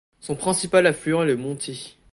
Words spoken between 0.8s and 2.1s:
affluent est le Monti.